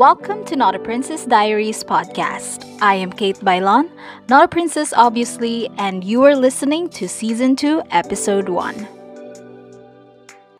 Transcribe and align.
Welcome 0.00 0.46
to 0.46 0.56
Not 0.56 0.74
a 0.74 0.78
Princess 0.78 1.26
Diaries 1.26 1.84
podcast. 1.84 2.64
I 2.80 2.94
am 2.94 3.12
Kate 3.12 3.36
Bailon, 3.40 3.90
not 4.30 4.42
a 4.42 4.48
princess 4.48 4.94
obviously, 4.96 5.68
and 5.76 6.02
you 6.02 6.22
are 6.22 6.34
listening 6.34 6.88
to 6.96 7.06
season 7.06 7.54
2, 7.54 7.82
episode 7.90 8.48
1. 8.48 8.88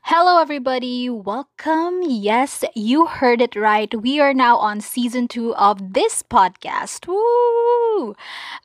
Hello, 0.03 0.43
everybody. 0.43 1.09
Welcome. 1.09 2.03
Yes, 2.03 2.65
you 2.75 3.07
heard 3.07 3.41
it 3.41 3.57
right. 3.57 3.89
We 3.99 4.21
are 4.21 4.35
now 4.35 4.59
on 4.59 4.83
season 4.83 5.27
two 5.27 5.55
of 5.55 5.95
this 5.95 6.23
podcast. 6.23 7.09
Woo! 7.09 8.15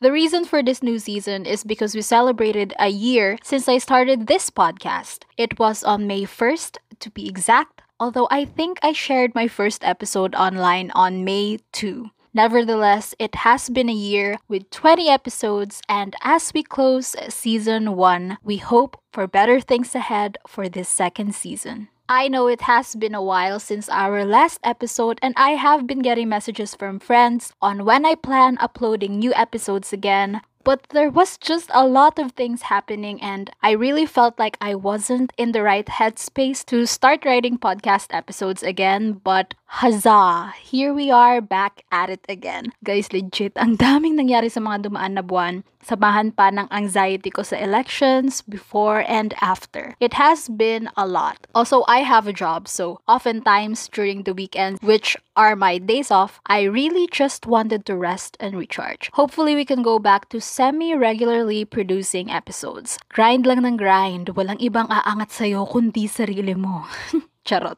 The 0.02 0.12
reason 0.12 0.44
for 0.44 0.62
this 0.62 0.84
new 0.84 1.00
season 1.00 1.46
is 1.46 1.64
because 1.64 1.96
we 1.96 2.02
celebrated 2.02 2.74
a 2.80 2.90
year 2.90 3.38
since 3.44 3.70
I 3.70 3.78
started 3.78 4.28
this 4.28 4.50
podcast. 4.50 5.24
It 5.38 5.58
was 5.58 5.86
on 5.86 6.06
May 6.06 6.24
1st, 6.24 6.80
to 7.00 7.10
be 7.12 7.30
exact, 7.30 7.75
although 8.00 8.28
I 8.30 8.46
think 8.46 8.80
I 8.84 8.94
shared 8.94 9.36
my 9.36 9.48
first 9.48 9.84
episode 9.84 10.36
online 10.36 10.92
on 10.92 11.24
May 11.24 11.60
2. 11.72 12.10
Nevertheless, 12.34 13.16
it 13.18 13.36
has 13.48 13.70
been 13.70 13.88
a 13.88 13.94
year 13.94 14.38
with 14.50 14.70
20 14.70 15.08
episodes, 15.08 15.82
and 15.88 16.16
as 16.22 16.52
we 16.54 16.64
close 16.64 17.16
season 17.30 17.96
1, 17.96 18.38
we 18.44 18.58
hope 18.58 19.00
for 19.14 19.26
better 19.26 19.62
things 19.62 19.96
ahead 19.96 20.38
for 20.46 20.68
this 20.68 20.90
second 20.90 21.34
season. 21.34 21.88
I 22.10 22.28
know 22.28 22.48
it 22.48 22.62
has 22.62 22.94
been 22.96 23.16
a 23.16 23.24
while 23.24 23.60
since 23.60 23.88
our 23.88 24.26
last 24.26 24.60
episode, 24.64 25.18
and 25.22 25.34
I 25.38 25.52
have 25.52 25.88
been 25.88 26.00
getting 26.00 26.28
messages 26.28 26.76
from 26.76 27.00
friends 27.00 27.54
on 27.62 27.86
when 27.86 28.06
I 28.06 28.16
plan 28.16 28.58
uploading 28.60 29.18
new 29.18 29.34
episodes 29.34 29.94
again, 29.94 30.42
but 30.66 30.82
there 30.90 31.14
was 31.14 31.38
just 31.38 31.70
a 31.72 31.86
lot 31.86 32.18
of 32.18 32.34
things 32.34 32.74
happening, 32.74 33.22
and 33.22 33.54
I 33.62 33.78
really 33.78 34.10
felt 34.10 34.42
like 34.42 34.58
I 34.60 34.74
wasn't 34.74 35.32
in 35.38 35.54
the 35.54 35.62
right 35.62 35.86
headspace 35.86 36.66
to 36.74 36.90
start 36.90 37.24
writing 37.24 37.62
podcast 37.62 38.10
episodes 38.10 38.66
again. 38.66 39.22
But 39.22 39.54
huzzah! 39.80 40.58
Here 40.58 40.90
we 40.92 41.14
are 41.14 41.40
back 41.40 41.86
at 41.94 42.10
it 42.10 42.26
again. 42.28 42.74
Guys, 42.84 43.14
legit, 43.14 43.54
ang 43.56 43.78
daming 43.78 44.18
nangyari 44.18 44.50
sa 44.50 44.60
mga 44.60 44.90
dumaan 44.90 45.14
na 45.14 45.22
buwan. 45.22 45.62
Samahan 45.86 46.34
pa 46.34 46.50
ng 46.50 46.66
anxiety 46.74 47.30
ko 47.30 47.46
sa 47.46 47.62
elections, 47.62 48.42
before 48.42 49.06
and 49.06 49.38
after. 49.38 49.94
It 50.02 50.18
has 50.18 50.50
been 50.50 50.90
a 50.98 51.06
lot. 51.06 51.46
Also, 51.54 51.86
I 51.86 52.02
have 52.02 52.26
a 52.26 52.34
job, 52.34 52.66
so 52.66 53.06
oftentimes 53.06 53.86
during 53.94 54.26
the 54.26 54.34
weekends, 54.34 54.82
which 54.82 55.14
are 55.38 55.54
my 55.54 55.78
days 55.78 56.10
off, 56.10 56.42
I 56.50 56.66
really 56.66 57.06
just 57.14 57.46
wanted 57.46 57.86
to 57.86 57.94
rest 57.94 58.34
and 58.42 58.58
recharge. 58.58 59.14
Hopefully, 59.14 59.54
we 59.54 59.62
can 59.62 59.86
go 59.86 60.02
back 60.02 60.34
to 60.34 60.42
semi-regularly 60.42 61.70
producing 61.70 62.34
episodes. 62.34 62.98
Grind 63.14 63.46
lang 63.46 63.62
ng 63.62 63.78
grind, 63.78 64.34
walang 64.34 64.58
ibang 64.58 64.90
aangat 64.90 65.30
sa'yo 65.30 65.70
kundi 65.70 66.10
sarili 66.10 66.58
mo. 66.58 66.90
Charot. 67.46 67.78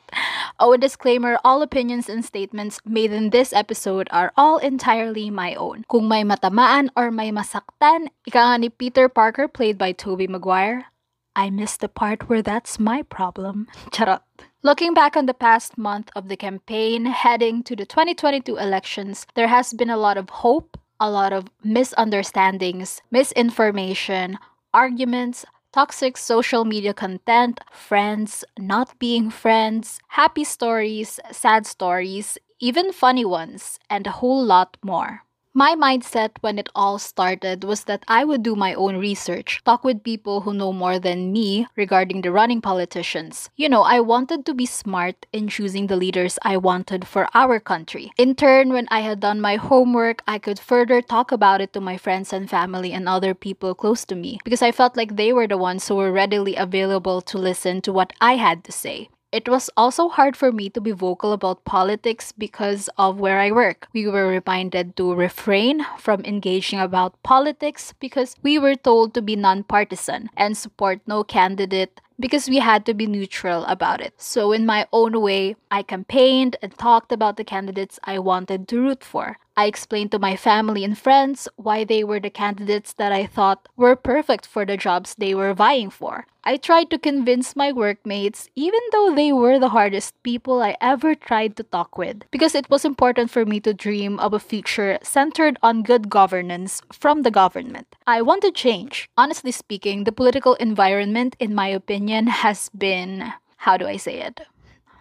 Oh, 0.59 0.71
a 0.73 0.77
disclaimer, 0.77 1.37
all 1.43 1.61
opinions 1.61 2.07
and 2.07 2.23
statements 2.23 2.79
made 2.85 3.11
in 3.11 3.29
this 3.29 3.51
episode 3.51 4.07
are 4.11 4.31
all 4.37 4.57
entirely 4.57 5.29
my 5.29 5.53
own. 5.55 5.83
Kung 5.91 6.07
may 6.07 6.23
matamaan 6.23 6.89
or 6.95 7.11
may 7.11 7.31
masaktan, 7.31 8.07
ika 8.25 8.39
nga 8.39 8.57
ni 8.57 8.69
Peter 8.71 9.11
Parker 9.11 9.47
played 9.51 9.77
by 9.77 9.91
Tobey 9.91 10.25
Maguire, 10.25 10.87
I 11.35 11.51
missed 11.51 11.81
the 11.81 11.91
part 11.91 12.29
where 12.31 12.41
that's 12.41 12.79
my 12.79 13.03
problem. 13.03 13.67
Charot. 13.93 14.23
Looking 14.63 14.95
back 14.95 15.15
on 15.15 15.27
the 15.27 15.37
past 15.37 15.77
month 15.77 16.09
of 16.15 16.29
the 16.29 16.39
campaign 16.39 17.05
heading 17.05 17.61
to 17.63 17.75
the 17.75 17.85
2022 17.85 18.57
elections, 18.57 19.27
there 19.35 19.47
has 19.47 19.71
been 19.73 19.91
a 19.91 20.01
lot 20.01 20.17
of 20.17 20.41
hope, 20.41 20.79
a 20.99 21.11
lot 21.11 21.31
of 21.31 21.45
misunderstandings, 21.63 23.03
misinformation, 23.11 24.39
arguments, 24.73 25.45
toxic 25.77 26.17
social 26.17 26.65
media 26.65 26.91
content, 26.91 27.61
friends 27.71 28.43
not 28.57 28.97
being 28.97 29.29
friends, 29.29 29.99
happy 30.07 30.43
stories, 30.43 31.19
sad 31.31 31.67
stories, 31.67 32.35
even 32.59 32.91
funny 32.91 33.23
ones, 33.23 33.77
and 33.87 34.07
a 34.07 34.17
whole 34.17 34.43
lot 34.43 34.75
more. 34.83 35.21
My 35.57 35.73
mindset 35.73 36.37
when 36.41 36.59
it 36.59 36.69
all 36.75 36.99
started 36.99 37.63
was 37.63 37.85
that 37.85 38.03
I 38.07 38.23
would 38.23 38.43
do 38.43 38.55
my 38.55 38.75
own 38.75 38.97
research, 38.97 39.59
talk 39.65 39.83
with 39.83 40.03
people 40.03 40.41
who 40.41 40.53
know 40.53 40.71
more 40.71 40.99
than 40.99 41.33
me 41.33 41.65
regarding 41.75 42.21
the 42.21 42.31
running 42.31 42.61
politicians. 42.61 43.49
You 43.55 43.67
know, 43.67 43.81
I 43.81 43.99
wanted 44.01 44.45
to 44.45 44.53
be 44.53 44.67
smart 44.67 45.25
in 45.33 45.47
choosing 45.47 45.87
the 45.87 45.95
leaders 45.95 46.37
I 46.43 46.57
wanted 46.57 47.07
for 47.07 47.27
our 47.33 47.59
country. 47.59 48.11
In 48.19 48.35
turn, 48.35 48.69
when 48.69 48.87
I 48.91 48.99
had 48.99 49.19
done 49.19 49.41
my 49.41 49.55
homework, 49.55 50.21
I 50.27 50.37
could 50.37 50.59
further 50.59 51.01
talk 51.01 51.31
about 51.31 51.59
it 51.59 51.73
to 51.73 51.81
my 51.81 51.97
friends 51.97 52.31
and 52.31 52.47
family 52.47 52.93
and 52.93 53.09
other 53.09 53.33
people 53.33 53.73
close 53.73 54.05
to 54.05 54.15
me 54.15 54.37
because 54.43 54.61
I 54.61 54.71
felt 54.71 54.95
like 54.95 55.15
they 55.15 55.33
were 55.33 55.47
the 55.47 55.57
ones 55.57 55.87
who 55.87 55.95
were 55.95 56.11
readily 56.11 56.55
available 56.55 57.19
to 57.21 57.37
listen 57.39 57.81
to 57.81 57.91
what 57.91 58.13
I 58.21 58.35
had 58.35 58.63
to 58.65 58.71
say. 58.71 59.09
It 59.37 59.47
was 59.47 59.69
also 59.77 60.09
hard 60.09 60.35
for 60.35 60.51
me 60.51 60.67
to 60.71 60.81
be 60.81 60.89
vocal 60.89 61.31
about 61.31 61.63
politics 61.63 62.31
because 62.31 62.89
of 62.97 63.19
where 63.19 63.37
I 63.39 63.51
work. 63.51 63.87
We 63.93 64.07
were 64.07 64.25
reminded 64.27 64.97
to 64.97 65.13
refrain 65.13 65.85
from 65.99 66.25
engaging 66.25 66.79
about 66.79 67.21
politics 67.21 67.93
because 67.99 68.33
we 68.41 68.57
were 68.57 68.73
told 68.73 69.13
to 69.13 69.21
be 69.21 69.35
nonpartisan 69.35 70.31
and 70.35 70.57
support 70.57 71.01
no 71.05 71.23
candidate 71.23 72.01
because 72.19 72.49
we 72.49 72.57
had 72.59 72.85
to 72.85 72.93
be 72.93 73.07
neutral 73.07 73.65
about 73.65 74.01
it. 74.01 74.13
So, 74.17 74.51
in 74.51 74.65
my 74.65 74.87
own 74.91 75.21
way, 75.21 75.55
I 75.69 75.83
campaigned 75.83 76.55
and 76.61 76.77
talked 76.77 77.11
about 77.11 77.37
the 77.37 77.43
candidates 77.43 77.99
I 78.03 78.19
wanted 78.19 78.67
to 78.67 78.81
root 78.81 79.03
for. 79.03 79.37
I 79.59 79.65
explained 79.65 80.11
to 80.11 80.19
my 80.19 80.35
family 80.35 80.83
and 80.83 80.95
friends 80.95 81.47
why 81.55 81.83
they 81.83 82.03
were 82.03 82.19
the 82.19 82.29
candidates 82.29 82.93
that 82.93 83.11
I 83.11 83.25
thought 83.25 83.67
were 83.75 83.95
perfect 83.95 84.45
for 84.45 84.65
the 84.65 84.77
jobs 84.77 85.15
they 85.17 85.33
were 85.33 85.55
vying 85.55 85.89
for. 85.89 86.27
I 86.43 86.55
tried 86.55 86.89
to 86.91 86.99
convince 86.99 87.57
my 87.57 87.73
workmates, 87.73 88.49
even 88.55 88.79
though 88.93 89.13
they 89.13 89.33
were 89.33 89.59
the 89.59 89.69
hardest 89.69 90.13
people 90.23 90.61
I 90.61 90.77
ever 90.79 91.13
tried 91.13 91.57
to 91.57 91.63
talk 91.63 91.97
with, 91.97 92.23
because 92.31 92.55
it 92.55 92.69
was 92.69 92.85
important 92.85 93.31
for 93.31 93.45
me 93.45 93.59
to 93.61 93.73
dream 93.73 94.17
of 94.19 94.31
a 94.31 94.39
future 94.39 94.97
centered 95.03 95.57
on 95.61 95.83
good 95.83 96.07
governance 96.07 96.81
from 96.93 97.23
the 97.23 97.31
government. 97.31 97.87
I 98.05 98.21
want 98.21 98.43
to 98.43 98.51
change. 98.51 99.09
Honestly 99.17 99.51
speaking, 99.51 100.05
the 100.05 100.13
political 100.13 100.53
environment, 100.53 101.35
in 101.39 101.53
my 101.53 101.67
opinion, 101.67 102.06
has 102.09 102.69
been, 102.69 103.33
how 103.57 103.77
do 103.77 103.87
I 103.87 103.97
say 103.97 104.19
it? 104.21 104.41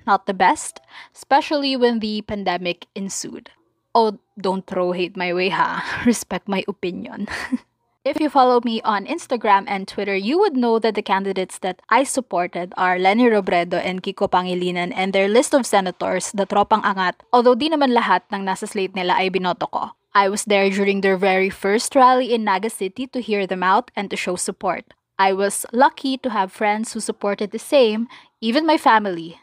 Not 0.07 0.27
the 0.27 0.35
best, 0.35 0.81
especially 1.15 1.77
when 1.77 2.01
the 2.01 2.23
pandemic 2.23 2.87
ensued. 2.95 3.51
Oh, 3.95 4.19
don't 4.39 4.67
throw 4.67 4.93
hate 4.93 5.17
my 5.17 5.33
way, 5.33 5.49
ha. 5.49 6.03
Respect 6.07 6.49
my 6.49 6.65
opinion. 6.69 7.29
If 8.07 8.23
you 8.23 8.31
follow 8.31 8.63
me 8.63 8.79
on 8.87 9.03
Instagram 9.03 9.67
and 9.67 9.89
Twitter, 9.89 10.15
you 10.15 10.39
would 10.39 10.55
know 10.55 10.79
that 10.79 10.95
the 10.95 11.03
candidates 11.03 11.59
that 11.67 11.83
I 11.91 12.07
supported 12.07 12.71
are 12.79 13.03
Lenny 13.03 13.27
Robredo 13.27 13.83
and 13.83 13.99
Kiko 13.99 14.31
Pangilinan 14.31 14.95
and 14.95 15.11
their 15.11 15.27
list 15.27 15.51
of 15.59 15.67
senators, 15.67 16.31
the 16.31 16.47
Tropang 16.47 16.87
Angat, 16.87 17.19
although 17.35 17.59
di 17.59 17.67
naman 17.67 17.99
lahat 17.99 18.23
ng 18.31 18.47
nasa 18.47 18.71
slate 18.71 18.95
nila 18.95 19.19
ay 19.19 19.27
binoto 19.35 19.67
ko. 19.67 19.91
I 20.15 20.31
was 20.31 20.47
there 20.47 20.71
during 20.71 21.03
their 21.03 21.19
very 21.19 21.51
first 21.51 21.99
rally 21.99 22.31
in 22.31 22.47
Naga 22.47 22.71
City 22.71 23.11
to 23.11 23.19
hear 23.19 23.43
them 23.43 23.67
out 23.67 23.91
and 23.99 24.07
to 24.09 24.17
show 24.17 24.39
support. 24.39 24.95
I 25.19 25.33
was 25.33 25.65
lucky 25.73 26.19
to 26.19 26.31
have 26.31 26.53
friends 26.53 26.93
who 26.93 27.01
supported 27.01 27.51
the 27.51 27.59
same, 27.59 28.09
even 28.41 28.67
my 28.67 28.77
family, 28.77 29.41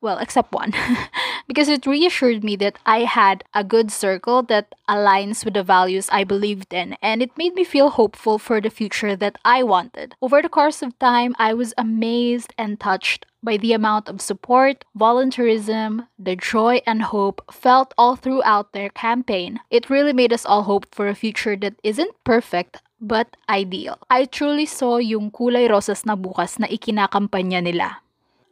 well, 0.00 0.18
except 0.18 0.52
one, 0.52 0.72
because 1.46 1.68
it 1.68 1.86
reassured 1.86 2.42
me 2.42 2.56
that 2.56 2.78
I 2.86 3.00
had 3.04 3.44
a 3.54 3.64
good 3.64 3.90
circle 3.90 4.42
that 4.44 4.74
aligns 4.88 5.44
with 5.44 5.54
the 5.54 5.62
values 5.62 6.08
I 6.10 6.24
believed 6.24 6.72
in, 6.72 6.96
and 7.02 7.22
it 7.22 7.36
made 7.36 7.54
me 7.54 7.64
feel 7.64 7.90
hopeful 7.90 8.38
for 8.38 8.60
the 8.60 8.70
future 8.70 9.16
that 9.16 9.38
I 9.44 9.62
wanted. 9.62 10.14
Over 10.22 10.42
the 10.42 10.48
course 10.48 10.82
of 10.82 10.98
time, 10.98 11.34
I 11.38 11.54
was 11.54 11.74
amazed 11.76 12.54
and 12.56 12.80
touched 12.80 13.26
by 13.42 13.58
the 13.58 13.74
amount 13.74 14.08
of 14.08 14.20
support, 14.20 14.84
volunteerism, 14.98 16.08
the 16.18 16.34
joy 16.34 16.80
and 16.86 17.02
hope 17.02 17.44
felt 17.52 17.92
all 17.98 18.16
throughout 18.16 18.72
their 18.72 18.88
campaign. 18.88 19.60
It 19.70 19.90
really 19.90 20.14
made 20.14 20.32
us 20.32 20.46
all 20.46 20.62
hope 20.62 20.86
for 20.94 21.08
a 21.08 21.14
future 21.14 21.54
that 21.56 21.74
isn't 21.84 22.16
perfect 22.24 22.80
but 23.00 23.36
ideal. 23.48 24.00
I 24.08 24.24
truly 24.24 24.64
saw 24.64 24.96
yung 24.96 25.30
kulay 25.30 25.68
rosas 25.68 26.08
na 26.08 26.16
bukas 26.16 26.56
na 26.56 26.66
ikinakampanya 26.66 27.60
nila. 27.60 28.03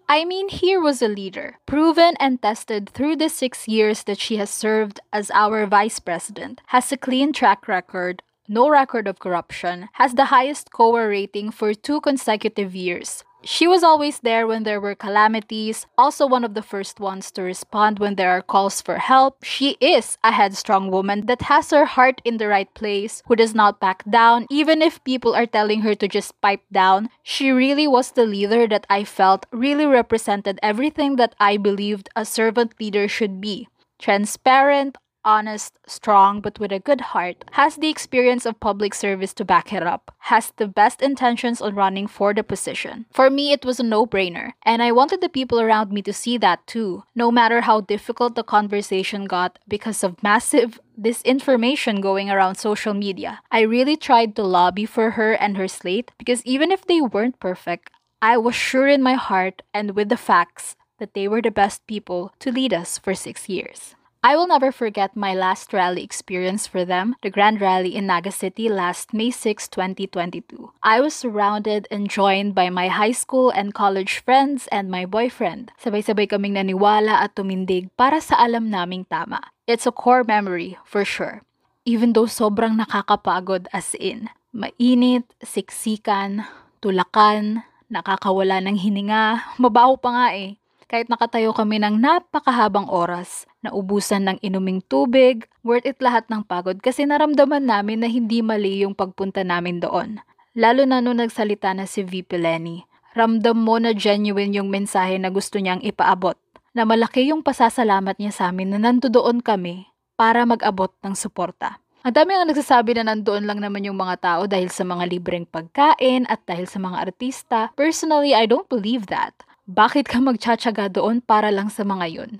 I 0.08 0.24
mean, 0.24 0.48
here 0.48 0.80
was 0.80 1.00
a 1.00 1.08
leader, 1.08 1.58
proven 1.66 2.16
and 2.20 2.40
tested 2.40 2.90
through 2.90 3.16
the 3.16 3.28
six 3.28 3.66
years 3.66 4.04
that 4.04 4.18
she 4.18 4.36
has 4.36 4.50
served 4.50 5.00
as 5.12 5.30
our 5.30 5.66
vice 5.66 5.98
president, 5.98 6.60
has 6.66 6.92
a 6.92 6.96
clean 6.96 7.32
track 7.32 7.66
record, 7.66 8.22
no 8.48 8.68
record 8.68 9.06
of 9.06 9.18
corruption, 9.18 9.88
has 9.94 10.14
the 10.14 10.26
highest 10.26 10.70
COA 10.72 11.06
rating 11.08 11.50
for 11.50 11.72
two 11.72 12.00
consecutive 12.00 12.74
years. 12.74 13.24
She 13.44 13.66
was 13.66 13.82
always 13.82 14.20
there 14.20 14.46
when 14.46 14.62
there 14.62 14.80
were 14.80 14.94
calamities, 14.94 15.86
also 15.98 16.26
one 16.26 16.44
of 16.44 16.54
the 16.54 16.62
first 16.62 17.00
ones 17.00 17.30
to 17.32 17.42
respond 17.42 17.98
when 17.98 18.14
there 18.14 18.30
are 18.30 18.40
calls 18.40 18.80
for 18.80 18.98
help. 18.98 19.42
She 19.42 19.76
is 19.80 20.16
a 20.22 20.30
headstrong 20.30 20.90
woman 20.90 21.26
that 21.26 21.42
has 21.42 21.70
her 21.70 21.84
heart 21.84 22.20
in 22.24 22.36
the 22.36 22.46
right 22.46 22.72
place, 22.74 23.22
who 23.26 23.34
does 23.34 23.54
not 23.54 23.80
back 23.80 24.04
down, 24.08 24.46
even 24.48 24.80
if 24.80 25.02
people 25.02 25.34
are 25.34 25.46
telling 25.46 25.82
her 25.82 25.94
to 25.96 26.06
just 26.06 26.40
pipe 26.40 26.62
down. 26.70 27.10
She 27.24 27.50
really 27.50 27.88
was 27.88 28.12
the 28.12 28.26
leader 28.26 28.68
that 28.68 28.86
I 28.88 29.02
felt 29.02 29.46
really 29.50 29.86
represented 29.86 30.60
everything 30.62 31.16
that 31.16 31.34
I 31.40 31.56
believed 31.56 32.08
a 32.14 32.24
servant 32.24 32.74
leader 32.78 33.08
should 33.08 33.40
be 33.40 33.66
transparent, 33.98 34.98
honest, 35.24 35.78
strong, 35.86 36.40
but 36.40 36.58
with 36.58 36.72
a 36.72 36.78
good 36.78 37.00
heart, 37.12 37.44
has 37.52 37.76
the 37.76 37.88
experience 37.88 38.46
of 38.46 38.60
public 38.60 38.94
service 38.94 39.32
to 39.34 39.44
back 39.44 39.72
it 39.72 39.82
up, 39.82 40.14
has 40.30 40.52
the 40.56 40.66
best 40.66 41.02
intentions 41.02 41.60
on 41.60 41.74
running 41.74 42.06
for 42.06 42.34
the 42.34 42.42
position. 42.42 43.06
For 43.12 43.30
me, 43.30 43.52
it 43.52 43.64
was 43.64 43.80
a 43.80 43.82
no 43.82 44.06
brainer, 44.06 44.52
and 44.62 44.82
I 44.82 44.92
wanted 44.92 45.20
the 45.20 45.28
people 45.28 45.60
around 45.60 45.92
me 45.92 46.02
to 46.02 46.12
see 46.12 46.38
that 46.38 46.66
too, 46.66 47.04
no 47.14 47.30
matter 47.30 47.62
how 47.62 47.80
difficult 47.80 48.34
the 48.34 48.44
conversation 48.44 49.26
got 49.26 49.58
because 49.68 50.02
of 50.02 50.22
massive 50.22 50.80
disinformation 51.00 52.00
going 52.00 52.30
around 52.30 52.56
social 52.56 52.94
media. 52.94 53.40
I 53.50 53.62
really 53.62 53.96
tried 53.96 54.36
to 54.36 54.42
lobby 54.42 54.86
for 54.86 55.12
her 55.12 55.32
and 55.32 55.56
her 55.56 55.68
slate 55.68 56.10
because 56.18 56.44
even 56.44 56.70
if 56.70 56.86
they 56.86 57.00
weren't 57.00 57.40
perfect, 57.40 57.90
I 58.20 58.36
was 58.36 58.54
sure 58.54 58.86
in 58.86 59.02
my 59.02 59.14
heart 59.14 59.62
and 59.74 59.96
with 59.96 60.08
the 60.08 60.16
facts 60.16 60.76
that 60.98 61.14
they 61.14 61.26
were 61.26 61.42
the 61.42 61.50
best 61.50 61.84
people 61.88 62.32
to 62.38 62.52
lead 62.52 62.72
us 62.72 62.96
for 62.98 63.14
six 63.14 63.48
years. 63.48 63.96
I 64.22 64.38
will 64.38 64.46
never 64.46 64.70
forget 64.70 65.18
my 65.18 65.34
last 65.34 65.74
rally 65.74 66.06
experience 66.06 66.70
for 66.70 66.86
them, 66.86 67.18
the 67.26 67.30
Grand 67.34 67.58
Rally 67.58 67.98
in 67.98 68.06
Naga 68.06 68.30
City 68.30 68.70
last 68.70 69.10
May 69.10 69.34
6, 69.34 69.66
2022. 69.66 70.70
I 70.78 71.02
was 71.02 71.10
surrounded 71.10 71.90
and 71.90 72.06
joined 72.06 72.54
by 72.54 72.70
my 72.70 72.86
high 72.86 73.18
school 73.18 73.50
and 73.50 73.74
college 73.74 74.22
friends 74.22 74.70
and 74.70 74.94
my 74.94 75.10
boyfriend. 75.10 75.74
Sabay-sabay 75.74 76.30
kaming 76.30 76.54
naniwala 76.54 77.18
at 77.18 77.34
tumindig 77.34 77.90
para 77.98 78.22
sa 78.22 78.38
alam 78.38 78.70
naming 78.70 79.10
tama. 79.10 79.42
It's 79.66 79.90
a 79.90 79.92
core 79.92 80.22
memory, 80.22 80.78
for 80.86 81.02
sure. 81.02 81.42
Even 81.82 82.14
though 82.14 82.30
sobrang 82.30 82.78
nakakapagod 82.78 83.66
as 83.74 83.98
in. 83.98 84.30
Mainit, 84.54 85.26
siksikan, 85.42 86.46
tulakan, 86.78 87.66
nakakawala 87.90 88.62
ng 88.62 88.78
hininga, 88.78 89.58
mabaho 89.58 89.98
pa 89.98 90.14
nga 90.14 90.26
eh 90.38 90.61
kahit 90.92 91.08
nakatayo 91.08 91.56
kami 91.56 91.80
ng 91.80 91.96
napakahabang 92.04 92.84
oras, 92.92 93.48
naubusan 93.64 94.28
ng 94.28 94.36
inuming 94.44 94.84
tubig, 94.84 95.48
worth 95.64 95.88
it 95.88 95.96
lahat 96.04 96.28
ng 96.28 96.44
pagod 96.44 96.84
kasi 96.84 97.08
naramdaman 97.08 97.64
namin 97.64 98.04
na 98.04 98.12
hindi 98.12 98.44
mali 98.44 98.84
yung 98.84 98.92
pagpunta 98.92 99.40
namin 99.40 99.80
doon. 99.80 100.20
Lalo 100.52 100.84
na 100.84 101.00
nung 101.00 101.16
nagsalita 101.16 101.72
na 101.72 101.88
si 101.88 102.04
VP 102.04 102.36
Lenny. 102.36 102.84
Ramdam 103.16 103.56
mo 103.56 103.80
na 103.80 103.96
genuine 103.96 104.60
yung 104.60 104.68
mensahe 104.68 105.16
na 105.16 105.32
gusto 105.32 105.56
niyang 105.56 105.80
ipaabot. 105.80 106.36
Na 106.76 106.84
malaki 106.84 107.32
yung 107.32 107.40
pasasalamat 107.40 108.20
niya 108.20 108.32
sa 108.36 108.52
amin 108.52 108.76
na 108.76 108.78
nandoon 108.80 109.40
kami 109.40 109.88
para 110.20 110.44
mag-abot 110.44 110.92
ng 111.00 111.16
suporta. 111.16 111.80
Ang 112.04 112.20
dami 112.20 112.36
ang 112.36 112.48
nagsasabi 112.52 113.00
na 113.00 113.16
nandoon 113.16 113.48
lang 113.48 113.64
naman 113.64 113.84
yung 113.88 113.96
mga 113.96 114.16
tao 114.20 114.42
dahil 114.44 114.68
sa 114.68 114.84
mga 114.84 115.08
libreng 115.08 115.48
pagkain 115.48 116.28
at 116.28 116.44
dahil 116.44 116.68
sa 116.68 116.76
mga 116.76 117.00
artista. 117.00 117.58
Personally, 117.80 118.36
I 118.36 118.44
don't 118.44 118.68
believe 118.68 119.08
that. 119.08 119.32
Bakit 119.70 120.10
ka 120.10 120.18
magtsatsaga 120.18 120.90
doon 120.90 121.22
para 121.22 121.54
lang 121.54 121.70
sa 121.70 121.86
mga 121.86 122.10
yun? 122.10 122.32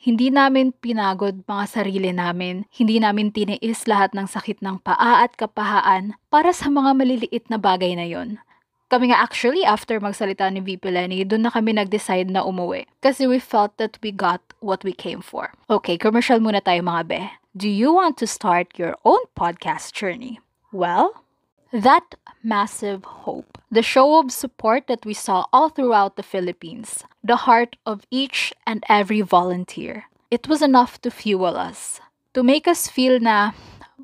Hindi 0.00 0.32
namin 0.32 0.72
pinagod 0.72 1.44
mga 1.44 1.64
sarili 1.68 2.08
namin, 2.08 2.64
hindi 2.72 2.96
namin 2.96 3.36
tiniis 3.36 3.84
lahat 3.84 4.16
ng 4.16 4.24
sakit 4.24 4.64
ng 4.64 4.80
paa 4.80 5.20
at 5.20 5.36
kapahaan 5.36 6.16
para 6.32 6.56
sa 6.56 6.72
mga 6.72 6.96
maliliit 6.96 7.52
na 7.52 7.60
bagay 7.60 7.92
na 7.92 8.08
yon. 8.08 8.40
Kami 8.88 9.12
nga 9.12 9.20
actually, 9.20 9.60
after 9.60 10.00
magsalita 10.00 10.48
ni 10.48 10.64
VP 10.64 10.88
Lenny, 10.88 11.20
doon 11.28 11.44
na 11.44 11.52
kami 11.52 11.76
nag-decide 11.76 12.32
na 12.32 12.40
umuwi. 12.40 12.88
Kasi 13.04 13.28
we 13.28 13.36
felt 13.36 13.76
that 13.76 14.00
we 14.00 14.08
got 14.08 14.40
what 14.64 14.80
we 14.80 14.96
came 14.96 15.20
for. 15.20 15.52
Okay, 15.68 16.00
commercial 16.00 16.40
muna 16.40 16.64
tayo 16.64 16.80
mga 16.80 17.02
be. 17.04 17.20
Do 17.52 17.68
you 17.68 17.92
want 17.92 18.16
to 18.24 18.26
start 18.26 18.72
your 18.80 18.96
own 19.04 19.20
podcast 19.36 19.92
journey? 19.92 20.40
Well, 20.72 21.28
that 21.72 22.18
massive 22.42 23.04
hope, 23.26 23.58
the 23.70 23.82
show 23.82 24.18
of 24.18 24.32
support 24.32 24.86
that 24.86 25.06
we 25.06 25.14
saw 25.14 25.46
all 25.52 25.68
throughout 25.70 26.16
the 26.16 26.26
Philippines, 26.26 27.04
the 27.22 27.46
heart 27.46 27.76
of 27.86 28.02
each 28.10 28.52
and 28.66 28.82
every 28.88 29.20
volunteer. 29.20 30.10
It 30.30 30.46
was 30.46 30.62
enough 30.62 31.00
to 31.02 31.10
fuel 31.10 31.56
us, 31.56 32.00
to 32.34 32.42
make 32.42 32.66
us 32.66 32.88
feel 32.90 33.18
na 33.18 33.52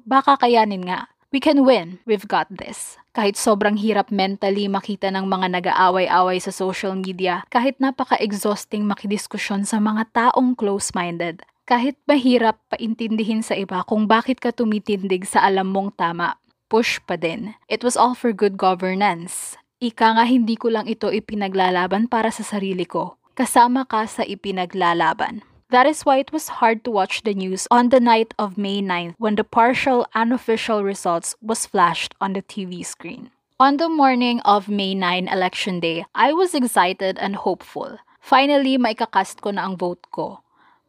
baka 0.07 0.39
kayanin 0.39 0.87
nga. 0.87 1.11
We 1.35 1.43
can 1.43 1.67
win. 1.67 1.99
We've 2.07 2.27
got 2.27 2.47
this. 2.49 2.97
Kahit 3.13 3.35
sobrang 3.35 3.77
hirap 3.83 4.15
mentally 4.15 4.71
makita 4.71 5.11
ng 5.11 5.27
mga 5.27 5.59
nag-aaway-away 5.59 6.39
sa 6.39 6.55
social 6.55 6.95
media, 6.95 7.43
kahit 7.51 7.83
napaka-exhausting 7.83 8.87
makidiskusyon 8.87 9.67
sa 9.67 9.83
mga 9.83 10.07
taong 10.15 10.55
close-minded, 10.55 11.43
kahit 11.67 11.99
mahirap 12.07 12.63
paintindihin 12.71 13.43
sa 13.43 13.59
iba 13.59 13.83
kung 13.91 14.07
bakit 14.07 14.39
ka 14.39 14.55
tumitindig 14.55 15.27
sa 15.27 15.43
alam 15.43 15.67
mong 15.75 15.99
tama, 15.99 16.39
push 16.69 16.99
pa 17.07 17.15
din. 17.15 17.55
It 17.71 17.83
was 17.87 17.95
all 17.95 18.15
for 18.15 18.35
good 18.35 18.59
governance. 18.59 19.59
Ika 19.79 20.17
nga 20.17 20.25
hindi 20.25 20.57
ko 20.57 20.73
lang 20.73 20.89
ito 20.89 21.13
ipinaglalaban 21.13 22.09
para 22.09 22.33
sa 22.33 22.43
sarili 22.43 22.89
ko. 22.89 23.21
Kasama 23.37 23.85
ka 23.85 24.09
sa 24.09 24.25
ipinaglalaban. 24.25 25.45
That 25.69 25.91
is 25.91 26.07
why 26.07 26.23
it 26.23 26.31
was 26.31 26.63
hard 26.63 26.87
to 26.87 26.95
watch 26.95 27.27
the 27.27 27.35
news 27.35 27.67
on 27.75 27.91
the 27.91 27.99
night 27.99 28.33
of 28.39 28.55
May 28.55 28.79
9th 28.79 29.19
when 29.19 29.35
the 29.35 29.45
partial 29.45 30.07
unofficial 30.15 30.87
results 30.87 31.35
was 31.43 31.67
flashed 31.67 32.15
on 32.23 32.39
the 32.39 32.43
TV 32.47 32.87
screen. 32.87 33.35
On 33.59 33.77
the 33.77 33.91
morning 33.91 34.39
of 34.47 34.71
May 34.71 34.95
9 34.95 35.27
election 35.27 35.83
day, 35.83 36.07
I 36.15 36.31
was 36.33 36.55
excited 36.55 37.19
and 37.19 37.35
hopeful. 37.35 37.99
Finally, 38.23 38.79
maikakast 38.79 39.43
ko 39.43 39.51
na 39.53 39.67
ang 39.67 39.75
vote 39.75 40.07
ko. 40.15 40.41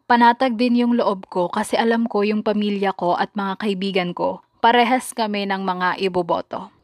Panatag 0.08 0.56
din 0.56 0.80
yung 0.80 0.96
loob 0.96 1.28
ko 1.28 1.52
kasi 1.52 1.76
alam 1.76 2.08
ko 2.08 2.24
yung 2.24 2.40
pamilya 2.40 2.96
ko 2.96 3.20
at 3.20 3.34
mga 3.36 3.60
kaibigan 3.60 4.12
ko 4.16 4.40
parehas 4.68 5.16
kami 5.16 5.48
ng 5.48 5.64
mga 5.64 5.96
iboboto. 6.04 6.76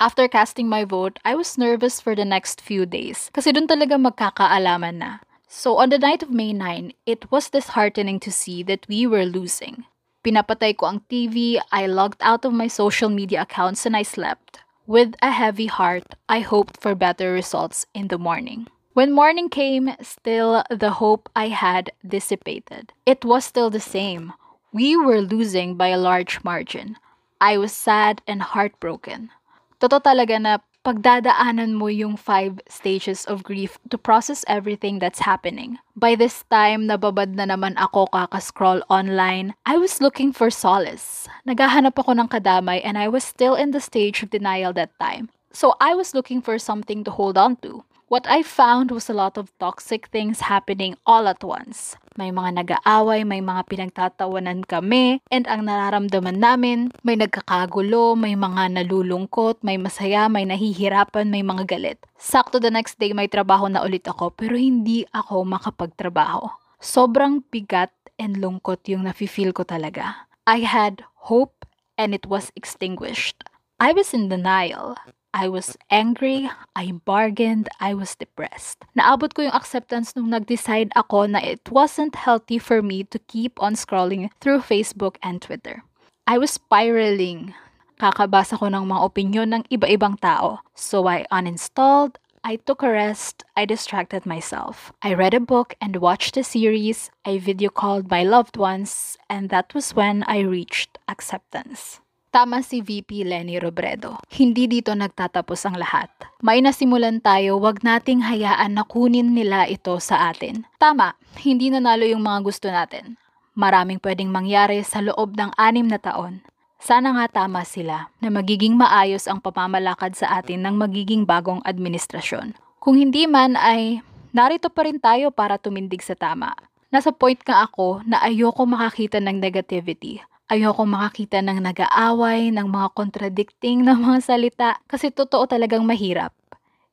After 0.00 0.32
casting 0.32 0.64
my 0.64 0.88
vote, 0.88 1.20
I 1.28 1.36
was 1.36 1.60
nervous 1.60 2.00
for 2.00 2.16
the 2.16 2.24
next 2.24 2.64
few 2.64 2.88
days 2.88 3.28
kasi 3.36 3.52
doon 3.52 3.68
talaga 3.68 4.00
magkakaalaman 4.00 4.96
na. 4.96 5.10
So 5.44 5.76
on 5.76 5.92
the 5.92 6.00
night 6.00 6.24
of 6.24 6.32
May 6.32 6.56
9, 6.56 6.96
it 7.04 7.28
was 7.28 7.52
disheartening 7.52 8.16
to 8.24 8.32
see 8.32 8.64
that 8.64 8.88
we 8.88 9.04
were 9.04 9.28
losing. 9.28 9.84
Pinapatay 10.24 10.80
ko 10.80 10.88
ang 10.88 11.04
TV, 11.12 11.60
I 11.68 11.84
logged 11.84 12.24
out 12.24 12.48
of 12.48 12.56
my 12.56 12.64
social 12.64 13.12
media 13.12 13.44
accounts 13.44 13.84
and 13.84 13.92
I 13.92 14.08
slept. 14.08 14.64
With 14.88 15.12
a 15.20 15.28
heavy 15.28 15.68
heart, 15.68 16.16
I 16.32 16.40
hoped 16.40 16.80
for 16.80 16.96
better 16.96 17.36
results 17.36 17.84
in 17.92 18.08
the 18.08 18.16
morning. 18.16 18.72
When 18.96 19.12
morning 19.12 19.52
came, 19.52 19.92
still 20.00 20.64
the 20.72 20.96
hope 20.96 21.28
I 21.36 21.52
had 21.52 21.92
dissipated. 22.00 22.96
It 23.04 23.20
was 23.20 23.44
still 23.44 23.68
the 23.68 23.84
same. 23.84 24.32
We 24.72 24.96
were 24.96 25.20
losing 25.20 25.76
by 25.76 25.92
a 25.92 26.00
large 26.00 26.40
margin. 26.40 26.96
I 27.40 27.58
was 27.58 27.70
sad 27.70 28.22
and 28.26 28.42
heartbroken. 28.42 29.30
Totoo 29.78 30.02
talaga 30.02 30.42
na 30.42 30.58
pagdadaanan 30.82 31.78
mo 31.78 31.86
yung 31.86 32.16
five 32.18 32.58
stages 32.66 33.22
of 33.26 33.46
grief 33.46 33.78
to 33.90 33.98
process 33.98 34.42
everything 34.48 34.98
that's 34.98 35.22
happening. 35.22 35.78
By 35.94 36.14
this 36.14 36.42
time, 36.50 36.90
nababad 36.90 37.34
na 37.38 37.46
naman 37.46 37.78
ako 37.78 38.10
kakascroll 38.10 38.82
online. 38.90 39.54
I 39.66 39.78
was 39.78 40.00
looking 40.02 40.32
for 40.34 40.50
solace. 40.50 41.30
Naghahanap 41.46 41.94
ako 41.94 42.18
ng 42.18 42.28
kadamay 42.32 42.82
and 42.82 42.98
I 42.98 43.06
was 43.06 43.22
still 43.22 43.54
in 43.54 43.70
the 43.70 43.82
stage 43.82 44.22
of 44.22 44.34
denial 44.34 44.72
that 44.74 44.94
time. 44.98 45.30
So 45.52 45.74
I 45.80 45.94
was 45.94 46.14
looking 46.14 46.42
for 46.42 46.58
something 46.58 47.02
to 47.04 47.10
hold 47.10 47.38
on 47.38 47.60
to. 47.66 47.82
What 48.08 48.24
I 48.24 48.40
found 48.40 48.88
was 48.88 49.12
a 49.12 49.16
lot 49.16 49.36
of 49.36 49.52
toxic 49.60 50.08
things 50.08 50.48
happening 50.48 50.96
all 51.04 51.28
at 51.28 51.44
once. 51.44 51.92
May 52.16 52.32
mga 52.32 52.64
nag-aaway, 52.64 53.20
may 53.28 53.44
mga 53.44 53.68
pinagtatawanan 53.68 54.64
kami, 54.64 55.20
and 55.28 55.44
ang 55.44 55.68
nararamdaman 55.68 56.40
namin, 56.40 56.88
may 57.04 57.20
nagkakagulo, 57.20 58.16
may 58.16 58.32
mga 58.32 58.80
nalulungkot, 58.80 59.60
may 59.60 59.76
masaya, 59.76 60.24
may 60.32 60.48
nahihirapan, 60.48 61.28
may 61.28 61.44
mga 61.44 61.68
galit. 61.68 62.00
Sakto 62.16 62.56
the 62.56 62.72
next 62.72 62.96
day 62.96 63.12
may 63.12 63.28
trabaho 63.28 63.68
na 63.68 63.84
ulit 63.84 64.08
ako 64.08 64.32
pero 64.32 64.56
hindi 64.56 65.04
ako 65.12 65.44
makapagtrabaho. 65.44 66.48
Sobrang 66.80 67.44
bigat 67.52 67.92
and 68.16 68.40
lungkot 68.40 68.88
yung 68.88 69.04
nafe-feel 69.04 69.52
ko 69.52 69.68
talaga. 69.68 70.24
I 70.48 70.64
had 70.64 71.04
hope 71.28 71.68
and 72.00 72.16
it 72.16 72.24
was 72.24 72.48
extinguished. 72.56 73.44
I 73.76 73.92
was 73.92 74.16
in 74.16 74.32
denial. 74.32 74.96
I 75.34 75.48
was 75.48 75.76
angry, 75.90 76.48
I 76.74 76.92
bargained, 77.04 77.68
I 77.80 77.92
was 77.92 78.16
depressed. 78.16 78.84
Naabot 78.96 79.34
ko 79.36 79.44
yung 79.44 79.52
acceptance 79.52 80.16
nung 80.16 80.32
nag-decide 80.32 80.88
ako 80.96 81.28
na 81.28 81.38
it 81.44 81.62
wasn't 81.68 82.16
healthy 82.16 82.56
for 82.56 82.80
me 82.80 83.04
to 83.12 83.20
keep 83.28 83.60
on 83.60 83.76
scrolling 83.76 84.32
through 84.40 84.64
Facebook 84.64 85.20
and 85.22 85.44
Twitter. 85.44 85.84
I 86.26 86.40
was 86.40 86.56
spiraling. 86.56 87.52
Kakabasa 88.00 88.56
ko 88.56 88.72
ng 88.72 88.88
mga 88.88 89.04
opinion 89.04 89.48
ng 89.52 89.62
iba-ibang 89.68 90.16
tao. 90.20 90.64
So 90.72 91.04
I 91.04 91.28
uninstalled, 91.28 92.16
I 92.44 92.56
took 92.56 92.82
a 92.82 92.88
rest, 92.88 93.44
I 93.56 93.66
distracted 93.66 94.24
myself. 94.24 94.92
I 95.02 95.12
read 95.12 95.34
a 95.34 95.44
book 95.44 95.74
and 95.80 96.00
watched 96.00 96.36
a 96.36 96.44
series, 96.44 97.10
I 97.24 97.36
video 97.36 97.68
called 97.68 98.08
my 98.08 98.22
loved 98.24 98.56
ones, 98.56 99.18
and 99.28 99.50
that 99.50 99.74
was 99.74 99.92
when 99.92 100.24
I 100.24 100.40
reached 100.40 100.96
acceptance. 101.08 102.00
Tama 102.28 102.60
si 102.60 102.84
VP 102.84 103.24
Lenny 103.24 103.56
Robredo. 103.56 104.20
Hindi 104.28 104.68
dito 104.68 104.92
nagtatapos 104.92 105.64
ang 105.64 105.80
lahat. 105.80 106.12
May 106.44 106.60
nasimulan 106.60 107.24
tayo, 107.24 107.56
wag 107.56 107.80
nating 107.80 108.20
hayaan 108.20 108.76
na 108.76 108.84
kunin 108.84 109.32
nila 109.32 109.64
ito 109.64 109.96
sa 109.96 110.28
atin. 110.28 110.68
Tama, 110.76 111.16
hindi 111.40 111.72
nanalo 111.72 112.04
yung 112.04 112.20
mga 112.20 112.40
gusto 112.44 112.68
natin. 112.68 113.16
Maraming 113.56 113.96
pwedeng 114.04 114.28
mangyari 114.28 114.84
sa 114.84 115.00
loob 115.00 115.40
ng 115.40 115.56
anim 115.56 115.88
na 115.88 115.96
taon. 115.96 116.44
Sana 116.76 117.16
nga 117.16 117.42
tama 117.42 117.64
sila 117.64 118.12
na 118.20 118.28
magiging 118.28 118.76
maayos 118.76 119.24
ang 119.24 119.40
pamamalakad 119.40 120.12
sa 120.12 120.36
atin 120.36 120.68
ng 120.68 120.76
magiging 120.76 121.24
bagong 121.24 121.64
administrasyon. 121.64 122.52
Kung 122.76 123.00
hindi 123.00 123.24
man 123.24 123.56
ay 123.56 124.04
narito 124.36 124.68
pa 124.68 124.84
rin 124.84 125.00
tayo 125.00 125.32
para 125.32 125.56
tumindig 125.56 126.04
sa 126.04 126.12
tama. 126.12 126.52
Nasa 126.92 127.08
point 127.08 127.40
nga 127.40 127.64
ako 127.64 128.04
na 128.04 128.20
ayoko 128.20 128.68
makakita 128.68 129.16
ng 129.16 129.40
negativity. 129.40 130.20
Ayoko 130.48 130.88
makakita 130.88 131.44
ng 131.44 131.60
nag-aaway, 131.60 132.48
ng 132.48 132.72
mga 132.72 132.88
contradicting 132.96 133.82
na 133.86 133.92
mga 133.92 134.24
salita 134.24 134.80
kasi 134.88 135.12
totoo 135.12 135.44
talagang 135.44 135.84
mahirap. 135.84 136.32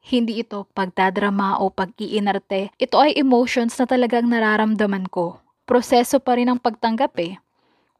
Hindi 0.03 0.43
ito 0.43 0.67
pagdadrama 0.75 1.63
o 1.63 1.71
pag-iinarte. 1.71 2.75
Ito 2.75 2.95
ay 2.99 3.15
emotions 3.15 3.79
na 3.79 3.87
talagang 3.87 4.27
nararamdaman 4.27 5.07
ko. 5.07 5.39
Proseso 5.63 6.19
pa 6.19 6.35
rin 6.35 6.51
ang 6.51 6.59
pagtanggap 6.59 7.15
eh. 7.15 7.39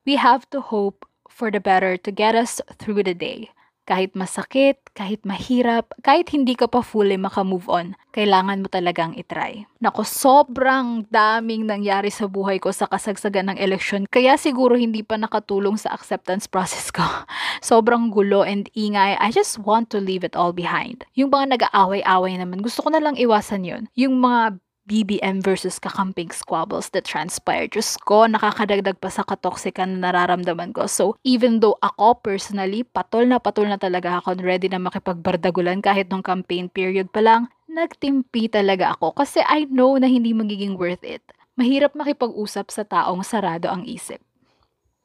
We 0.03 0.19
have 0.19 0.43
to 0.51 0.59
hope 0.59 1.07
for 1.31 1.47
the 1.47 1.63
better 1.63 1.95
to 2.03 2.11
get 2.11 2.35
us 2.35 2.59
through 2.75 3.07
the 3.07 3.15
day. 3.15 3.54
Kahit 3.85 4.17
masakit, 4.17 4.81
kahit 4.97 5.21
mahirap, 5.21 5.93
kahit 6.01 6.33
hindi 6.33 6.57
ka 6.57 6.65
pa 6.65 6.81
fully 6.81 7.21
makamove 7.21 7.69
on, 7.69 7.93
kailangan 8.17 8.65
mo 8.65 8.67
talagang 8.67 9.13
itry. 9.13 9.69
Nako, 9.77 10.01
sobrang 10.01 11.05
daming 11.13 11.69
nangyari 11.69 12.09
sa 12.09 12.25
buhay 12.25 12.57
ko 12.57 12.73
sa 12.73 12.89
kasagsagan 12.89 13.53
ng 13.53 13.57
eleksyon, 13.61 14.09
kaya 14.09 14.41
siguro 14.41 14.73
hindi 14.73 15.05
pa 15.05 15.21
nakatulong 15.21 15.77
sa 15.77 15.93
acceptance 15.93 16.49
process 16.49 16.89
ko. 16.89 17.05
sobrang 17.69 18.09
gulo 18.09 18.41
and 18.41 18.73
ingay, 18.73 19.13
I 19.21 19.29
just 19.29 19.61
want 19.61 19.93
to 19.93 20.01
leave 20.01 20.25
it 20.25 20.33
all 20.33 20.51
behind. 20.51 21.05
Yung 21.13 21.29
mga 21.29 21.57
nag-aaway-away 21.59 22.41
naman, 22.41 22.65
gusto 22.65 22.81
ko 22.81 22.89
na 22.89 23.03
lang 23.03 23.19
iwasan 23.21 23.67
yon 23.67 23.83
Yung 23.93 24.17
mga 24.17 24.57
BBM 24.85 25.41
versus 25.41 25.81
kakamping 25.81 26.29
squabbles 26.29 26.93
that 26.93 27.09
transpired. 27.09 27.73
Diyos 27.73 27.97
ko, 28.05 28.29
nakakadagdag 28.29 29.01
pa 29.01 29.09
sa 29.09 29.25
katoksikan 29.25 29.97
na 29.97 30.13
nararamdaman 30.13 30.77
ko. 30.77 30.85
So, 30.85 31.17
even 31.25 31.57
though 31.57 31.81
ako 31.81 32.21
personally, 32.21 32.85
patol 32.85 33.25
na 33.25 33.41
patol 33.41 33.65
na 33.65 33.81
talaga 33.81 34.21
ako, 34.21 34.37
ready 34.45 34.69
na 34.69 34.77
makipagbardagulan 34.77 35.81
kahit 35.81 36.13
nung 36.13 36.21
campaign 36.21 36.69
period 36.69 37.09
pa 37.09 37.25
lang, 37.25 37.49
nagtimpi 37.65 38.45
talaga 38.45 38.93
ako 38.93 39.17
kasi 39.17 39.41
I 39.41 39.65
know 39.67 39.97
na 39.97 40.05
hindi 40.05 40.37
magiging 40.37 40.77
worth 40.77 41.01
it. 41.01 41.25
Mahirap 41.57 41.97
makipag-usap 41.97 42.69
sa 42.69 42.85
taong 42.85 43.25
sarado 43.25 43.73
ang 43.73 43.89
isip. 43.89 44.21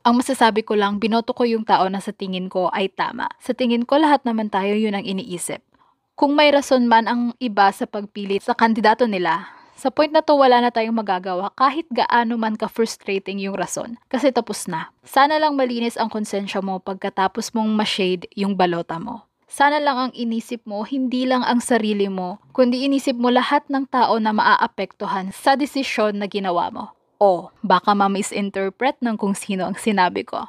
Ang 0.00 0.20
masasabi 0.20 0.64
ko 0.64 0.76
lang, 0.76 0.96
binoto 0.96 1.37
ko 1.37 1.44
yung 1.44 1.64
tao 1.64 1.84
na 1.88 2.00
sa 2.00 2.12
tingin 2.12 2.49
ko 2.49 2.72
ay 2.72 2.88
tama. 2.88 3.28
Sa 3.40 3.52
tingin 3.52 3.84
ko, 3.84 4.00
lahat 4.00 4.25
naman 4.28 4.49
tayo 4.49 4.72
yun 4.72 4.96
ang 4.96 5.04
iniisip. 5.04 5.60
Kung 6.16 6.37
may 6.37 6.52
rason 6.52 6.84
man 6.84 7.08
ang 7.08 7.32
iba 7.40 7.68
sa 7.72 7.88
pagpili 7.88 8.40
sa 8.40 8.52
kandidato 8.52 9.04
nila, 9.08 9.60
sa 9.80 9.88
point 9.88 10.12
na 10.12 10.20
to, 10.20 10.37
wala 10.37 10.60
na 10.60 10.68
tayong 10.68 10.92
magagawa 10.92 11.49
kahit 11.56 11.88
gaano 11.88 12.37
man 12.37 12.60
ka-frustrating 12.60 13.40
yung 13.40 13.56
rason. 13.56 13.96
Kasi 14.12 14.28
tapos 14.28 14.68
na. 14.68 14.92
Sana 15.08 15.40
lang 15.40 15.56
malinis 15.56 15.96
ang 15.96 16.12
konsensya 16.12 16.60
mo 16.60 16.84
pagkatapos 16.84 17.56
mong 17.56 17.72
ma-shade 17.72 18.28
yung 18.37 18.52
balota 18.52 19.00
mo. 19.00 19.25
Sana 19.49 19.80
lang 19.80 19.96
ang 19.96 20.12
inisip 20.12 20.68
mo, 20.68 20.84
hindi 20.84 21.25
lang 21.25 21.40
ang 21.42 21.64
sarili 21.64 22.12
mo, 22.12 22.38
kundi 22.52 22.84
inisip 22.84 23.16
mo 23.16 23.32
lahat 23.32 23.66
ng 23.72 23.88
tao 23.88 24.20
na 24.20 24.37
maaapektuhan 24.37 25.32
sa 25.32 25.56
desisyon 25.56 26.20
na 26.20 26.28
ginawa 26.28 26.68
mo. 26.68 26.84
O, 27.16 27.49
baka 27.64 27.96
ma-misinterpret 27.96 29.00
ng 29.00 29.16
kung 29.16 29.32
sino 29.32 29.64
ang 29.64 29.80
sinabi 29.80 30.28
ko. 30.28 30.44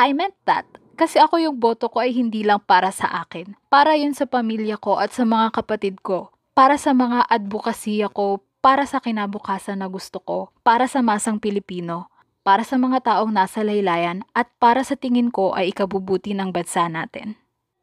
I 0.00 0.16
meant 0.16 0.34
that 0.48 0.64
kasi 1.00 1.16
ako 1.16 1.40
yung 1.40 1.56
boto 1.56 1.88
ko 1.88 2.04
ay 2.04 2.12
hindi 2.12 2.44
lang 2.44 2.60
para 2.60 2.92
sa 2.92 3.24
akin. 3.24 3.56
Para 3.72 3.96
yun 3.96 4.12
sa 4.12 4.28
pamilya 4.28 4.76
ko 4.76 5.00
at 5.00 5.16
sa 5.16 5.24
mga 5.24 5.48
kapatid 5.56 6.04
ko. 6.04 6.28
Para 6.52 6.76
sa 6.76 6.92
mga 6.92 7.24
advokasya 7.24 8.12
ko, 8.12 8.44
para 8.60 8.84
sa 8.84 9.00
kinabukasan 9.00 9.80
na 9.80 9.88
gusto 9.88 10.20
ko, 10.20 10.38
para 10.60 10.84
sa 10.84 11.00
masang 11.00 11.40
Pilipino, 11.40 12.12
para 12.44 12.64
sa 12.64 12.80
mga 12.80 13.04
taong 13.04 13.32
nasa 13.32 13.60
laylayan 13.64 14.24
at 14.36 14.48
para 14.60 14.84
sa 14.84 14.96
tingin 14.96 15.28
ko 15.32 15.52
ay 15.52 15.72
ikabubuti 15.72 16.32
ng 16.36 16.52
bansa 16.52 16.88
natin. 16.88 17.36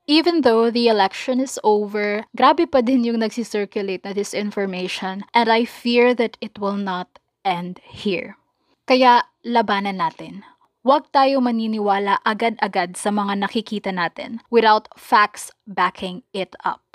Even 0.07 0.39
though 0.39 0.71
the 0.71 0.87
election 0.87 1.43
is 1.43 1.59
over, 1.67 2.23
grabe 2.31 2.63
pa 2.63 2.79
din 2.79 3.03
yung 3.03 3.19
nagsisirculate 3.19 4.07
na 4.07 4.15
disinformation 4.15 5.27
and 5.35 5.51
I 5.51 5.67
fear 5.67 6.15
that 6.15 6.39
it 6.39 6.55
will 6.63 6.79
not 6.79 7.19
end 7.43 7.83
here. 7.83 8.39
Kaya 8.87 9.27
labanan 9.43 9.99
natin. 9.99 10.47
Huwag 10.87 11.11
tayo 11.11 11.43
maniniwala 11.43 12.23
agad-agad 12.23 12.95
sa 12.95 13.11
mga 13.11 13.43
nakikita 13.43 13.91
natin 13.91 14.39
without 14.47 14.87
facts 14.95 15.51
backing 15.67 16.23
it 16.31 16.55
up. 16.63 16.86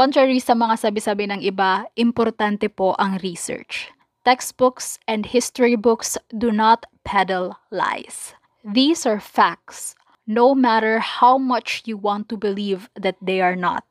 Contrary 0.00 0.40
sa 0.40 0.56
mga 0.56 0.80
sabi-sabi 0.80 1.28
ng 1.28 1.44
iba, 1.44 1.84
importante 1.92 2.72
po 2.72 2.96
ang 2.96 3.20
research. 3.20 3.92
Textbooks 4.24 4.96
and 5.04 5.28
history 5.28 5.76
books 5.76 6.16
do 6.32 6.48
not 6.48 6.88
peddle 7.04 7.60
lies. 7.68 8.32
These 8.64 9.04
are 9.04 9.20
facts, 9.20 9.92
no 10.24 10.56
matter 10.56 11.04
how 11.04 11.36
much 11.36 11.84
you 11.84 12.00
want 12.00 12.32
to 12.32 12.40
believe 12.40 12.88
that 12.96 13.20
they 13.20 13.44
are 13.44 13.52
not. 13.52 13.84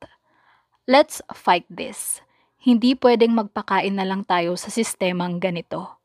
Let's 0.90 1.22
fight 1.30 1.70
this. 1.70 2.26
Hindi 2.58 2.98
pwedeng 2.98 3.38
magpakain 3.38 3.94
na 3.94 4.10
lang 4.10 4.26
tayo 4.26 4.58
sa 4.58 4.74
sistemang 4.74 5.38
ganito. 5.38 6.02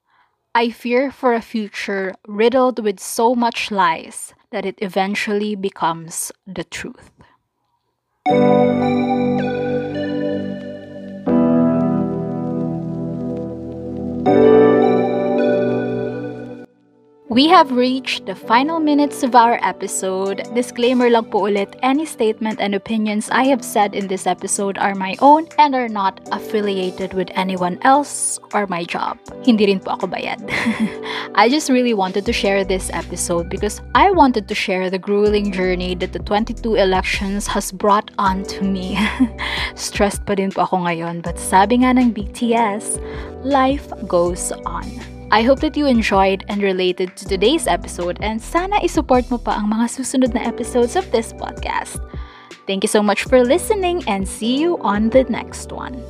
I 0.53 0.69
fear 0.69 1.09
for 1.09 1.33
a 1.33 1.41
future 1.41 2.13
riddled 2.29 2.77
with 2.77 3.01
so 3.01 3.33
much 3.33 3.73
lies 3.73 4.37
that 4.53 4.69
it 4.69 4.77
eventually 4.85 5.57
becomes 5.57 6.29
the 6.45 6.69
truth. 6.69 7.09
We 17.35 17.49
have 17.49 17.73
reached 17.73 18.27
the 18.27 18.37
final 18.37 18.79
minutes 18.79 19.25
of 19.25 19.35
our 19.35 19.59
episode. 19.59 20.47
Disclaimer 20.55 21.11
lang 21.11 21.35
po 21.35 21.51
ulit, 21.51 21.75
any 21.83 22.07
statement 22.07 22.63
and 22.63 22.79
opinions 22.79 23.27
I 23.27 23.51
have 23.51 23.67
said 23.67 23.91
in 23.91 24.07
this 24.07 24.23
episode 24.31 24.79
are 24.79 24.95
my 24.95 25.19
own 25.19 25.51
and 25.59 25.75
are 25.75 25.91
not 25.91 26.23
affiliated 26.31 27.11
with 27.11 27.35
anyone 27.35 27.83
else 27.83 28.39
or 28.55 28.71
my 28.71 28.87
job. 28.87 29.19
Hindi 29.43 29.67
rin 29.67 29.83
po 29.83 29.99
ako 29.99 30.15
bayad. 30.15 30.47
I 31.35 31.51
just 31.51 31.67
really 31.67 31.91
wanted 31.91 32.23
to 32.23 32.33
share 32.33 32.63
this 32.63 32.87
episode 32.95 33.51
because 33.51 33.83
I 33.99 34.15
wanted 34.15 34.47
to 34.47 34.55
share 34.55 34.87
the 34.87 35.03
grueling 35.03 35.51
journey 35.51 35.99
that 35.99 36.15
the 36.15 36.23
22 36.23 36.79
elections 36.79 37.51
has 37.51 37.75
brought 37.75 38.15
on 38.15 38.47
to 38.55 38.63
me. 38.63 38.95
Stressed 39.75 40.23
pa 40.23 40.39
din 40.39 40.55
po 40.55 40.71
ako 40.71 40.87
ngayon 40.87 41.19
but 41.19 41.35
sabi 41.43 41.83
nga 41.83 41.99
ng 41.99 42.15
BTS, 42.15 43.03
life 43.43 43.91
goes 44.07 44.55
on. 44.71 44.87
I 45.31 45.43
hope 45.43 45.61
that 45.61 45.77
you 45.77 45.87
enjoyed 45.87 46.45
and 46.49 46.63
related 46.63 47.17
to 47.17 47.25
today's 47.25 47.67
episode 47.67 48.19
and 48.21 48.41
sana 48.41 48.81
isupport 48.85 49.31
mo 49.31 49.39
pa 49.39 49.57
ang 49.59 49.73
mga 49.73 49.91
susunod 49.91 50.35
na 50.35 50.45
episodes 50.45 50.95
of 50.97 51.09
this 51.11 51.33
podcast. 51.33 51.99
Thank 52.67 52.85
you 52.85 52.93
so 52.93 53.03
much 53.03 53.25
for 53.25 53.45
listening 53.45 54.05
and 54.09 54.29
see 54.29 54.57
you 54.57 54.81
on 54.81 55.11
the 55.11 55.25
next 55.29 55.73
one. 55.73 56.01